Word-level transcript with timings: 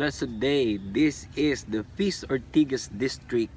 blessed 0.00 0.40
day. 0.40 0.80
This 0.80 1.28
is 1.36 1.68
the 1.68 1.84
Feast 1.92 2.24
Ortigas 2.32 2.88
District 2.88 3.52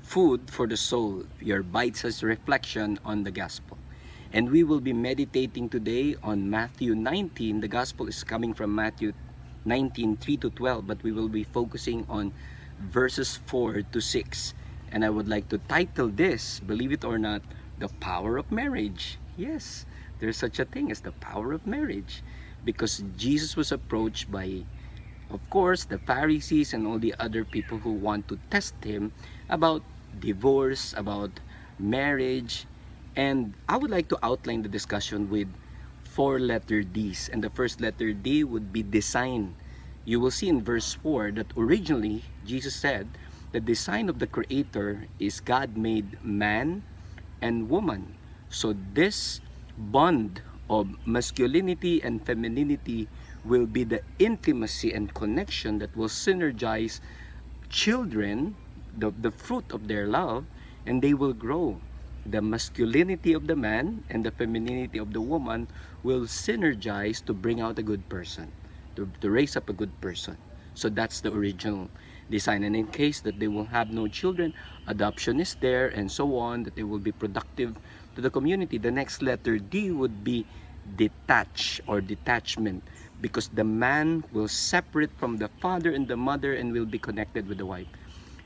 Food 0.00 0.48
for 0.48 0.64
the 0.66 0.80
Soul, 0.80 1.28
your 1.36 1.60
bite-sized 1.60 2.22
reflection 2.22 2.96
on 3.04 3.24
the 3.24 3.30
Gospel. 3.30 3.76
And 4.32 4.48
we 4.48 4.64
will 4.64 4.80
be 4.80 4.96
meditating 4.96 5.68
today 5.68 6.16
on 6.24 6.48
Matthew 6.48 6.94
19. 6.94 7.60
The 7.60 7.68
Gospel 7.68 8.08
is 8.08 8.24
coming 8.24 8.54
from 8.54 8.74
Matthew 8.74 9.12
19, 9.66 10.16
3 10.16 10.36
to 10.38 10.48
12, 10.48 10.86
but 10.86 11.02
we 11.02 11.12
will 11.12 11.28
be 11.28 11.44
focusing 11.44 12.06
on 12.08 12.32
verses 12.80 13.36
4 13.44 13.82
to 13.92 14.00
6. 14.00 14.54
And 14.90 15.04
I 15.04 15.10
would 15.10 15.28
like 15.28 15.50
to 15.50 15.58
title 15.68 16.08
this, 16.08 16.58
believe 16.60 16.92
it 16.92 17.04
or 17.04 17.18
not, 17.18 17.42
The 17.80 17.92
Power 18.00 18.38
of 18.38 18.50
Marriage. 18.50 19.18
Yes, 19.36 19.84
there's 20.20 20.38
such 20.38 20.58
a 20.58 20.64
thing 20.64 20.90
as 20.90 21.04
the 21.04 21.12
power 21.12 21.52
of 21.52 21.66
marriage. 21.66 22.24
Because 22.64 23.04
Jesus 23.18 23.60
was 23.60 23.70
approached 23.70 24.32
by, 24.32 24.64
of 25.32 25.40
course, 25.48 25.84
the 25.84 25.98
Pharisees 25.98 26.72
and 26.72 26.86
all 26.86 26.98
the 26.98 27.14
other 27.18 27.44
people 27.44 27.78
who 27.78 27.92
want 27.92 28.28
to 28.28 28.38
test 28.50 28.76
him 28.84 29.12
about 29.48 29.82
divorce, 30.20 30.94
about 30.96 31.40
marriage. 31.78 32.66
And 33.16 33.54
I 33.68 33.76
would 33.76 33.90
like 33.90 34.08
to 34.08 34.18
outline 34.22 34.62
the 34.62 34.68
discussion 34.68 35.30
with 35.30 35.48
four 36.04 36.38
letter 36.38 36.84
D's. 36.84 37.28
And 37.32 37.42
the 37.42 37.50
first 37.50 37.80
letter 37.80 38.12
D 38.12 38.44
would 38.44 38.72
be 38.72 38.82
design. 38.82 39.56
You 40.04 40.20
will 40.20 40.30
see 40.30 40.48
in 40.48 40.60
verse 40.60 40.94
4 41.00 41.30
that 41.38 41.54
originally 41.56 42.24
Jesus 42.44 42.74
said 42.74 43.06
the 43.52 43.60
design 43.60 44.08
of 44.08 44.18
the 44.18 44.26
Creator 44.26 45.06
is 45.20 45.40
God 45.40 45.76
made 45.76 46.18
man 46.24 46.82
and 47.40 47.70
woman. 47.70 48.18
So 48.50 48.74
this 48.74 49.40
bond 49.78 50.42
of 50.68 50.90
masculinity 51.06 52.02
and 52.02 52.24
femininity 52.24 53.08
will 53.44 53.66
be 53.66 53.84
the 53.84 54.00
intimacy 54.18 54.92
and 54.92 55.12
connection 55.14 55.78
that 55.78 55.96
will 55.96 56.08
synergize 56.08 57.00
children, 57.68 58.54
the, 58.96 59.10
the 59.10 59.30
fruit 59.30 59.64
of 59.72 59.88
their 59.88 60.06
love, 60.06 60.44
and 60.86 61.02
they 61.02 61.14
will 61.14 61.32
grow. 61.32 61.80
The 62.24 62.40
masculinity 62.40 63.32
of 63.32 63.46
the 63.46 63.56
man 63.56 64.04
and 64.08 64.24
the 64.24 64.30
femininity 64.30 64.98
of 64.98 65.12
the 65.12 65.20
woman 65.20 65.66
will 66.02 66.22
synergize 66.22 67.24
to 67.26 67.32
bring 67.32 67.60
out 67.60 67.78
a 67.78 67.82
good 67.82 68.08
person, 68.08 68.52
to, 68.94 69.10
to 69.20 69.30
raise 69.30 69.56
up 69.56 69.68
a 69.68 69.72
good 69.72 70.00
person. 70.00 70.36
So 70.74 70.88
that's 70.88 71.20
the 71.20 71.32
original 71.32 71.90
design. 72.30 72.62
And 72.62 72.76
in 72.76 72.86
case 72.86 73.20
that 73.20 73.40
they 73.40 73.48
will 73.48 73.66
have 73.66 73.90
no 73.90 74.06
children, 74.06 74.54
adoption 74.86 75.40
is 75.40 75.56
there 75.56 75.88
and 75.88 76.10
so 76.10 76.38
on, 76.38 76.62
that 76.62 76.76
they 76.76 76.82
will 76.84 76.98
be 77.00 77.12
productive 77.12 77.76
to 78.14 78.20
the 78.20 78.30
community. 78.30 78.78
The 78.78 78.90
next 78.90 79.22
letter 79.22 79.58
D 79.58 79.90
would 79.90 80.22
be 80.22 80.46
detach 80.96 81.80
or 81.86 82.00
detachment 82.00 82.82
because 83.22 83.48
the 83.48 83.64
man 83.64 84.24
will 84.34 84.50
separate 84.50 85.14
from 85.16 85.38
the 85.38 85.48
father 85.62 85.94
and 85.94 86.10
the 86.10 86.18
mother 86.18 86.52
and 86.52 86.74
will 86.74 86.84
be 86.84 86.98
connected 86.98 87.46
with 87.46 87.56
the 87.56 87.64
wife. 87.64 87.86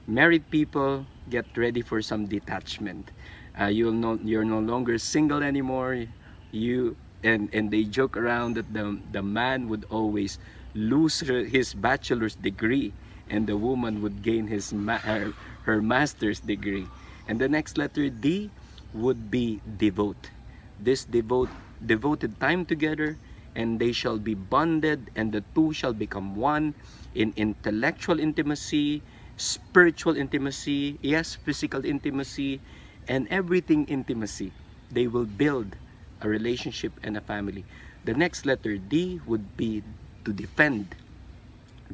Married 0.07 0.45
people, 0.53 1.07
get 1.33 1.49
ready 1.57 1.81
for 1.81 2.05
some 2.05 2.29
detachment. 2.29 3.11
Uh, 3.59 3.73
you'll 3.73 3.97
no, 3.97 4.21
you're 4.23 4.45
no 4.45 4.61
longer 4.61 4.99
single 4.99 5.43
anymore. 5.43 6.05
You 6.53 6.95
and 7.25 7.49
and 7.57 7.73
they 7.73 7.89
joke 7.89 8.15
around 8.15 8.55
that 8.61 8.71
the 8.71 9.01
the 9.11 9.25
man 9.25 9.67
would 9.73 9.89
always 9.89 10.39
lose 10.77 11.25
her, 11.25 11.43
his 11.49 11.73
bachelor's 11.73 12.37
degree 12.37 12.93
and 13.31 13.49
the 13.49 13.57
woman 13.57 14.03
would 14.03 14.23
gain 14.23 14.47
his 14.47 14.71
her, 14.71 15.33
her 15.65 15.83
master's 15.83 16.39
degree. 16.39 16.87
And 17.27 17.41
the 17.41 17.49
next 17.49 17.77
letter 17.79 18.09
D 18.09 18.51
would 18.95 19.31
be 19.31 19.59
devote. 19.65 20.31
This 20.79 21.03
devote 21.05 21.51
devoted 21.81 22.39
time 22.39 22.65
together 22.65 23.17
and 23.57 23.81
they 23.81 23.91
shall 23.91 24.21
be 24.21 24.37
bonded 24.37 25.09
and 25.17 25.33
the 25.33 25.41
two 25.57 25.73
shall 25.73 25.97
become 25.97 26.37
one 26.37 26.77
in 27.17 27.33
intellectual 27.41 28.21
intimacy 28.21 29.01
spiritual 29.37 30.17
intimacy 30.17 31.01
yes 31.01 31.35
physical 31.41 31.85
intimacy 31.85 32.61
and 33.09 33.27
everything 33.31 33.87
intimacy. 33.87 34.53
They 34.91 35.07
will 35.07 35.27
build 35.27 35.75
a 36.21 36.29
relationship 36.29 36.93
and 37.03 37.17
a 37.17 37.21
family. 37.21 37.65
The 38.05 38.15
next 38.15 38.47
letter 38.47 38.77
D 38.77 39.21
would 39.27 39.57
be 39.57 39.83
to 40.25 40.33
defend 40.33 40.95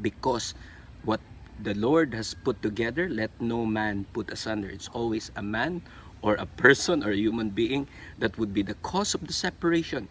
because 0.00 0.54
what 1.04 1.20
the 1.60 1.74
Lord 1.74 2.14
has 2.14 2.34
put 2.34 2.62
together, 2.62 3.08
let 3.08 3.30
no 3.40 3.64
man 3.64 4.06
put 4.12 4.30
asunder. 4.32 4.68
It's 4.68 4.88
always 4.88 5.30
a 5.36 5.42
man 5.42 5.82
or 6.20 6.34
a 6.34 6.46
person 6.46 7.04
or 7.04 7.10
a 7.10 7.16
human 7.16 7.50
being 7.50 7.88
that 8.18 8.38
would 8.38 8.54
be 8.54 8.62
the 8.62 8.74
cause 8.80 9.14
of 9.14 9.26
the 9.26 9.32
separation. 9.32 10.08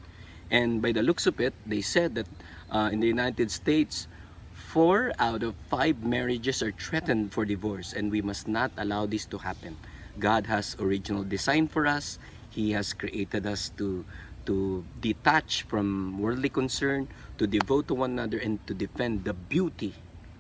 And 0.52 0.84
by 0.84 0.92
the 0.92 1.02
looks 1.02 1.26
of 1.26 1.40
it, 1.40 1.56
they 1.66 1.80
said 1.80 2.14
that 2.16 2.28
uh, 2.70 2.90
in 2.92 3.00
the 3.00 3.08
United 3.08 3.50
States, 3.50 4.08
four 4.54 5.16
out 5.18 5.44
of 5.44 5.56
five 5.72 6.04
marriages 6.04 6.62
are 6.62 6.76
threatened 6.76 7.32
for 7.32 7.46
divorce, 7.46 7.94
and 7.96 8.12
we 8.12 8.22
must 8.22 8.48
not 8.48 8.72
allow 8.78 9.08
this 9.08 9.26
to 9.32 9.40
happen. 9.40 9.78
God 10.20 10.48
has 10.48 10.76
original 10.78 11.24
design 11.24 11.72
for 11.72 11.88
us. 11.88 12.20
He 12.52 12.76
has 12.76 12.92
created 12.92 13.48
us 13.48 13.72
to 13.80 14.04
to 14.44 14.84
detach 15.00 15.64
from 15.70 16.18
worldly 16.20 16.50
concern, 16.50 17.08
to 17.38 17.46
devote 17.46 17.88
to 17.88 17.94
one 17.94 18.18
another, 18.18 18.42
and 18.42 18.60
to 18.66 18.74
defend 18.74 19.24
the 19.24 19.34
beauty 19.34 19.94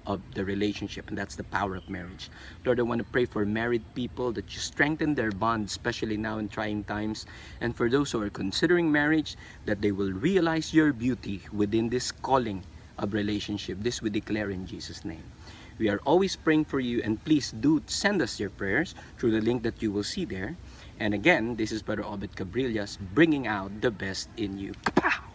of 0.05 0.21
the 0.33 0.45
relationship. 0.45 1.09
And 1.09 1.17
that's 1.17 1.35
the 1.35 1.43
power 1.43 1.75
of 1.75 1.89
marriage. 1.89 2.29
Lord, 2.65 2.79
I 2.79 2.83
want 2.83 2.99
to 2.99 3.05
pray 3.05 3.25
for 3.25 3.45
married 3.45 3.83
people 3.95 4.31
that 4.33 4.53
you 4.53 4.59
strengthen 4.59 5.15
their 5.15 5.31
bond, 5.31 5.67
especially 5.67 6.17
now 6.17 6.37
in 6.37 6.49
trying 6.49 6.83
times. 6.83 7.25
And 7.59 7.75
for 7.75 7.89
those 7.89 8.11
who 8.11 8.21
are 8.21 8.29
considering 8.29 8.91
marriage, 8.91 9.35
that 9.65 9.81
they 9.81 9.91
will 9.91 10.11
realize 10.11 10.73
your 10.73 10.93
beauty 10.93 11.41
within 11.51 11.89
this 11.89 12.11
calling 12.11 12.63
of 12.97 13.13
relationship. 13.13 13.77
This 13.81 14.01
we 14.01 14.09
declare 14.09 14.49
in 14.49 14.67
Jesus' 14.67 15.05
name. 15.05 15.23
We 15.77 15.89
are 15.89 15.99
always 16.05 16.35
praying 16.35 16.65
for 16.65 16.79
you 16.79 17.01
and 17.03 17.23
please 17.23 17.51
do 17.51 17.81
send 17.87 18.21
us 18.21 18.39
your 18.39 18.51
prayers 18.51 18.93
through 19.17 19.31
the 19.31 19.41
link 19.41 19.63
that 19.63 19.81
you 19.81 19.91
will 19.91 20.03
see 20.03 20.25
there. 20.25 20.55
And 20.99 21.15
again, 21.15 21.55
this 21.55 21.71
is 21.71 21.81
Brother 21.81 22.05
Obed 22.05 22.35
Cabrillas 22.35 22.99
bringing 23.15 23.47
out 23.47 23.81
the 23.81 23.89
best 23.89 24.29
in 24.37 24.59
you. 24.59 24.73
Pow! 24.93 25.30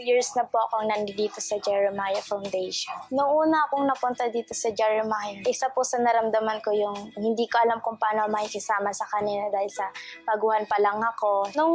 Years 0.00 0.32
na 0.34 0.48
po 0.48 0.56
akong 0.64 0.88
nandito 0.88 1.38
sa 1.38 1.60
Jeremiah 1.60 2.24
Foundation. 2.24 2.96
Noong 3.12 3.48
una 3.48 3.68
akong 3.68 3.84
napunta 3.84 4.26
dito 4.32 4.56
sa 4.56 4.72
Jeremiah, 4.72 5.44
isa 5.44 5.68
po 5.70 5.84
sa 5.84 6.00
naramdaman 6.00 6.64
ko 6.64 6.72
yung 6.72 6.96
hindi 7.20 7.44
ko 7.46 7.60
alam 7.60 7.78
kung 7.84 8.00
paano 8.00 8.26
makikisama 8.32 8.90
sa 8.90 9.04
kanila 9.08 9.52
dahil 9.52 9.68
sa 9.68 9.92
baguhan 10.24 10.64
pa 10.64 10.80
lang 10.80 10.96
ako. 10.98 11.52
Nung 11.54 11.74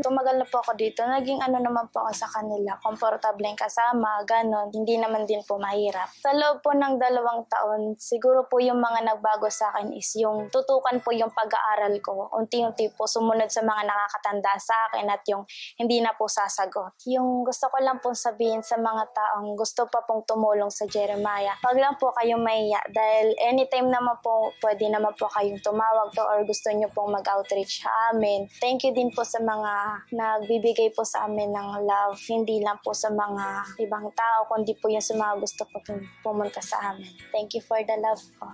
tumagal 0.00 0.40
na 0.40 0.46
po 0.48 0.64
ako 0.64 0.72
dito, 0.74 1.04
naging 1.04 1.44
ano 1.44 1.60
naman 1.60 1.86
po 1.92 2.08
ako 2.08 2.12
sa 2.16 2.28
kanila, 2.32 2.78
komportable 2.80 3.52
kasama, 3.58 4.22
ganon. 4.24 4.70
Hindi 4.70 4.96
naman 4.96 5.28
din 5.28 5.42
po 5.44 5.60
mahirap. 5.60 6.08
Sa 6.22 6.32
loob 6.32 6.64
po 6.64 6.72
ng 6.72 6.96
dalawang 6.96 7.44
taon, 7.50 7.98
siguro 7.98 8.46
po 8.46 8.62
yung 8.62 8.78
mga 8.78 9.04
nagbago 9.04 9.50
sa 9.50 9.74
akin 9.74 9.90
is 9.92 10.08
yung 10.14 10.46
tutukan 10.48 11.02
po 11.02 11.10
yung 11.10 11.34
pag-aaral 11.34 11.92
ko. 11.98 12.30
Unti-unti 12.38 12.94
po 12.94 13.10
sumunod 13.10 13.50
sa 13.50 13.66
mga 13.66 13.82
nakakatanda 13.84 14.52
sa 14.62 14.74
akin 14.90 15.06
at 15.10 15.22
yung 15.26 15.42
hindi 15.74 15.98
na 15.98 16.14
po 16.14 16.30
sasagot. 16.30 16.94
Yung 17.10 17.42
gusto 17.42 17.57
ko 17.66 17.82
lang 17.82 17.98
pong 17.98 18.14
sabihin 18.14 18.62
sa 18.62 18.78
mga 18.78 19.10
taong 19.10 19.58
gusto 19.58 19.90
pa 19.90 20.06
pong 20.06 20.22
tumulong 20.22 20.70
sa 20.70 20.86
Jeremiah, 20.86 21.58
wag 21.66 21.74
lang 21.74 21.98
po 21.98 22.14
kayong 22.14 22.38
mahiya 22.38 22.78
dahil 22.94 23.34
anytime 23.42 23.90
naman 23.90 24.14
po, 24.22 24.54
pwede 24.62 24.86
naman 24.86 25.10
po 25.18 25.26
kayong 25.34 25.58
tumawag 25.66 26.14
to 26.14 26.22
or 26.22 26.46
gusto 26.46 26.70
nyo 26.70 26.86
pong 26.94 27.10
mag-outreach 27.10 27.82
sa 27.82 28.14
amin. 28.14 28.46
Thank 28.62 28.86
you 28.86 28.94
din 28.94 29.10
po 29.10 29.26
sa 29.26 29.42
mga 29.42 30.06
nagbibigay 30.14 30.94
po 30.94 31.02
sa 31.02 31.26
amin 31.26 31.50
ng 31.50 31.82
love, 31.82 32.14
hindi 32.30 32.62
lang 32.62 32.78
po 32.86 32.94
sa 32.94 33.10
mga 33.10 33.74
ibang 33.82 34.06
tao, 34.14 34.46
kundi 34.46 34.78
po 34.78 34.86
yung 34.86 35.02
sa 35.02 35.18
mga 35.18 35.42
gusto 35.42 35.66
po 35.66 35.82
pumunta 36.22 36.62
sa 36.62 36.94
amin. 36.94 37.10
Thank 37.34 37.58
you 37.58 37.62
for 37.66 37.82
the 37.82 37.98
love 37.98 38.22
po. 38.38 38.46